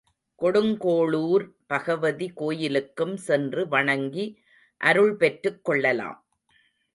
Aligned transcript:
கொடுங்கோளூர் 0.41 1.45
பகவதி 1.67 2.31
கோயிலுக்கும் 2.33 3.17
சென்று 3.17 3.67
வணங்கி, 3.67 4.25
அருள் 4.81 5.15
பெற்றுக் 5.15 5.63
கொள்ளலாம். 5.63 6.19